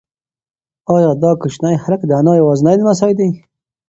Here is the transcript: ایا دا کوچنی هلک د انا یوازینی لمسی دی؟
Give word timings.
ایا 0.95 1.11
دا 1.23 1.31
کوچنی 1.41 1.75
هلک 1.83 2.01
د 2.05 2.11
انا 2.19 2.33
یوازینی 2.41 2.75
لمسی 2.79 3.13
دی؟ 3.17 3.29